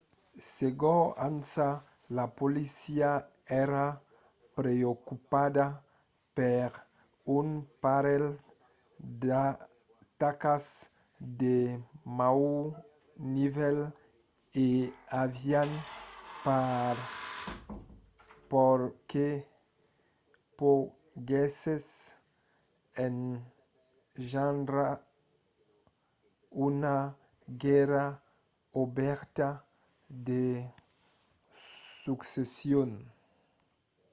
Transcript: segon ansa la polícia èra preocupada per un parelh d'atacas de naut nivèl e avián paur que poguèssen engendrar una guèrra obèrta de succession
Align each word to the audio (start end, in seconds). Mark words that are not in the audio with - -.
segon 0.55 1.03
ansa 1.27 1.67
la 2.17 2.25
polícia 2.39 3.09
èra 3.63 3.85
preocupada 4.57 5.65
per 6.37 6.69
un 7.37 7.47
parelh 7.83 8.29
d'atacas 9.21 10.63
de 11.41 11.57
naut 12.19 12.61
nivèl 13.37 13.77
e 14.67 14.69
avián 15.23 15.69
paur 18.51 18.79
que 19.09 19.27
poguèssen 20.59 21.83
engendrar 23.05 24.93
una 26.67 26.95
guèrra 27.65 28.05
obèrta 28.83 29.49
de 30.27 30.43
succession 32.03 32.91